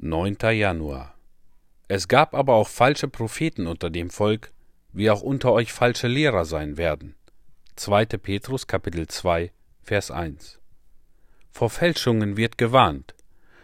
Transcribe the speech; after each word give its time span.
9. 0.00 0.36
Januar. 0.52 1.12
Es 1.88 2.06
gab 2.06 2.32
aber 2.32 2.54
auch 2.54 2.68
falsche 2.68 3.08
Propheten 3.08 3.66
unter 3.66 3.90
dem 3.90 4.10
Volk, 4.10 4.52
wie 4.92 5.10
auch 5.10 5.22
unter 5.22 5.50
euch 5.52 5.72
falsche 5.72 6.06
Lehrer 6.06 6.44
sein 6.44 6.76
werden. 6.76 7.16
2. 7.74 8.06
Petrus 8.06 8.68
Kapitel 8.68 9.08
2 9.08 9.50
Vers 9.82 10.12
1. 10.12 10.60
Vor 11.50 11.68
Fälschungen 11.68 12.36
wird 12.36 12.58
gewarnt. 12.58 13.16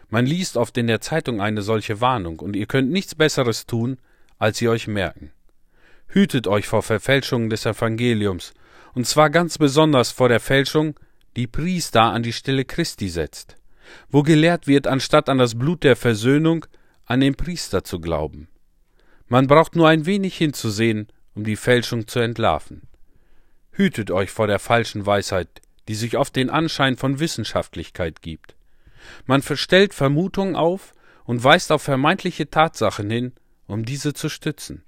Man 0.08 0.26
liest 0.26 0.56
oft 0.56 0.76
in 0.76 0.88
der 0.88 1.00
Zeitung 1.00 1.40
eine 1.40 1.62
solche 1.62 2.00
Warnung, 2.00 2.40
und 2.40 2.56
ihr 2.56 2.66
könnt 2.66 2.90
nichts 2.90 3.14
Besseres 3.14 3.66
tun, 3.66 3.98
als 4.36 4.58
sie 4.58 4.68
euch 4.68 4.88
merken. 4.88 5.30
Hütet 6.08 6.48
euch 6.48 6.66
vor 6.66 6.82
Verfälschungen 6.82 7.48
des 7.48 7.64
Evangeliums, 7.64 8.54
und 8.92 9.06
zwar 9.06 9.30
ganz 9.30 9.56
besonders 9.56 10.10
vor 10.10 10.28
der 10.28 10.40
Fälschung, 10.40 10.98
die 11.36 11.46
Priester 11.46 12.02
an 12.02 12.24
die 12.24 12.32
Stelle 12.32 12.64
Christi 12.64 13.08
setzt 13.08 13.56
wo 14.10 14.22
gelehrt 14.22 14.66
wird, 14.66 14.86
anstatt 14.86 15.28
an 15.28 15.38
das 15.38 15.58
Blut 15.58 15.84
der 15.84 15.96
Versöhnung, 15.96 16.66
an 17.06 17.20
den 17.20 17.34
Priester 17.34 17.84
zu 17.84 18.00
glauben. 18.00 18.48
Man 19.28 19.46
braucht 19.46 19.76
nur 19.76 19.88
ein 19.88 20.06
wenig 20.06 20.36
hinzusehen, 20.36 21.08
um 21.34 21.44
die 21.44 21.56
Fälschung 21.56 22.06
zu 22.06 22.20
entlarven. 22.20 22.82
Hütet 23.72 24.10
euch 24.10 24.30
vor 24.30 24.46
der 24.46 24.58
falschen 24.58 25.04
Weisheit, 25.06 25.48
die 25.88 25.94
sich 25.94 26.16
oft 26.16 26.36
den 26.36 26.50
Anschein 26.50 26.96
von 26.96 27.18
Wissenschaftlichkeit 27.18 28.22
gibt. 28.22 28.54
Man 29.26 29.42
verstellt 29.42 29.92
Vermutungen 29.92 30.56
auf 30.56 30.94
und 31.24 31.42
weist 31.42 31.72
auf 31.72 31.82
vermeintliche 31.82 32.48
Tatsachen 32.48 33.10
hin, 33.10 33.32
um 33.66 33.84
diese 33.84 34.14
zu 34.14 34.28
stützen. 34.28 34.84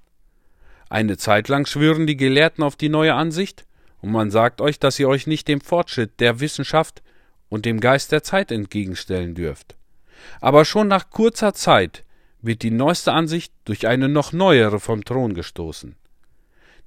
Eine 0.88 1.16
Zeit 1.16 1.48
lang 1.48 1.66
schwören 1.66 2.06
die 2.06 2.16
Gelehrten 2.16 2.62
auf 2.62 2.76
die 2.76 2.88
neue 2.88 3.14
Ansicht, 3.14 3.66
und 4.00 4.12
man 4.12 4.30
sagt 4.30 4.60
euch, 4.60 4.78
dass 4.78 4.98
ihr 4.98 5.08
euch 5.08 5.26
nicht 5.26 5.48
dem 5.48 5.60
Fortschritt 5.60 6.20
der 6.20 6.38
Wissenschaft, 6.38 7.02
und 7.48 7.64
dem 7.64 7.80
Geist 7.80 8.12
der 8.12 8.22
Zeit 8.22 8.50
entgegenstellen 8.50 9.34
dürft. 9.34 9.76
Aber 10.40 10.64
schon 10.64 10.88
nach 10.88 11.10
kurzer 11.10 11.54
Zeit 11.54 12.04
wird 12.40 12.62
die 12.62 12.70
neueste 12.70 13.12
Ansicht 13.12 13.52
durch 13.64 13.86
eine 13.86 14.08
noch 14.08 14.32
neuere 14.32 14.80
vom 14.80 15.04
Thron 15.04 15.34
gestoßen. 15.34 15.96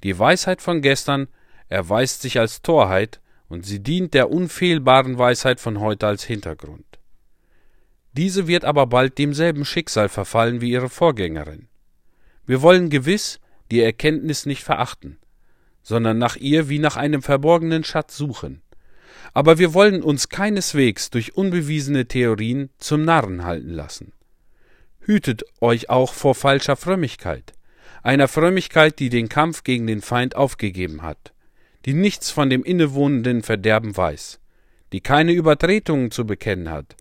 Die 0.04 0.18
Weisheit 0.18 0.62
von 0.62 0.82
gestern 0.82 1.28
erweist 1.68 2.22
sich 2.22 2.40
als 2.40 2.62
Torheit 2.62 3.20
und 3.48 3.66
sie 3.66 3.82
dient 3.82 4.14
der 4.14 4.32
unfehlbaren 4.32 5.18
Weisheit 5.18 5.60
von 5.60 5.80
heute 5.80 6.08
als 6.08 6.24
Hintergrund. 6.24 6.86
Diese 8.14 8.48
wird 8.48 8.66
aber 8.66 8.88
bald 8.88 9.18
demselben 9.18 9.66
Schicksal 9.66 10.10
verfallen 10.10 10.62
wie 10.62 10.72
ihre 10.72 10.90
Vorgängerin. 10.90 11.68
Wir 12.46 12.62
wollen 12.62 12.90
gewiss 12.90 13.40
die 13.72 13.82
Erkenntnis 13.82 14.46
nicht 14.46 14.64
verachten, 14.64 15.20
sondern 15.84 16.18
nach 16.18 16.36
ihr 16.36 16.70
wie 16.70 16.80
nach 16.80 16.98
einem 16.98 17.22
verborgenen 17.22 17.84
Schatz 17.84 18.18
suchen. 18.18 18.62
Aber 19.34 19.58
wir 19.58 19.74
wollen 19.74 20.04
uns 20.04 20.30
keineswegs 20.30 21.10
durch 21.10 21.36
unbewiesene 21.36 22.08
Theorien 22.08 22.70
zum 22.78 23.04
Narren 23.06 23.44
halten 23.44 23.70
lassen. 23.70 24.14
Hütet 25.02 25.44
euch 25.62 25.90
auch 25.90 26.14
vor 26.14 26.36
falscher 26.36 26.76
Frömmigkeit, 26.76 27.54
einer 28.04 28.28
Frömmigkeit, 28.28 29.00
die 29.00 29.10
den 29.10 29.30
Kampf 29.30 29.64
gegen 29.64 29.88
den 29.88 30.02
Feind 30.02 30.36
aufgegeben 30.36 31.02
hat, 31.02 31.34
die 31.86 31.94
nichts 31.94 32.32
von 32.32 32.50
dem 32.50 32.64
innewohnenden 32.64 33.44
Verderben 33.44 33.96
weiß, 33.96 34.40
die 34.92 35.02
keine 35.02 35.32
Übertretungen 35.32 36.12
zu 36.12 36.26
bekennen 36.26 36.70
hat, 36.70 36.96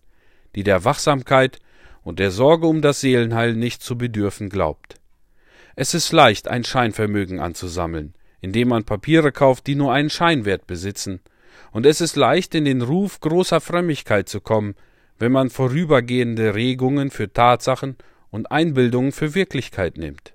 die 0.55 0.63
der 0.63 0.85
Wachsamkeit 0.85 1.59
und 2.03 2.19
der 2.19 2.31
Sorge 2.31 2.67
um 2.67 2.81
das 2.81 3.01
Seelenheil 3.01 3.53
nicht 3.53 3.83
zu 3.83 3.97
bedürfen 3.97 4.49
glaubt. 4.49 4.95
Es 5.75 5.93
ist 5.93 6.11
leicht, 6.11 6.47
ein 6.47 6.63
Scheinvermögen 6.63 7.39
anzusammeln, 7.39 8.13
indem 8.41 8.69
man 8.69 8.83
Papiere 8.83 9.31
kauft, 9.31 9.67
die 9.67 9.75
nur 9.75 9.93
einen 9.93 10.09
Scheinwert 10.09 10.67
besitzen, 10.67 11.21
und 11.71 11.85
es 11.85 12.01
ist 12.01 12.15
leicht 12.15 12.55
in 12.55 12.65
den 12.65 12.81
Ruf 12.81 13.19
großer 13.19 13.61
Frömmigkeit 13.61 14.29
zu 14.29 14.41
kommen, 14.41 14.75
wenn 15.17 15.31
man 15.31 15.49
vorübergehende 15.49 16.55
Regungen 16.55 17.11
für 17.11 17.31
Tatsachen 17.31 17.97
und 18.31 18.51
Einbildungen 18.51 19.11
für 19.11 19.35
Wirklichkeit 19.35 19.97
nimmt. 19.97 20.33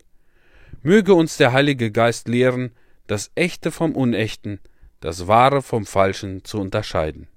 Möge 0.82 1.14
uns 1.14 1.36
der 1.36 1.52
Heilige 1.52 1.90
Geist 1.90 2.28
lehren, 2.28 2.72
das 3.06 3.30
Echte 3.34 3.70
vom 3.70 3.92
Unechten, 3.92 4.60
das 5.00 5.26
Wahre 5.26 5.62
vom 5.62 5.86
Falschen 5.86 6.44
zu 6.44 6.60
unterscheiden. 6.60 7.28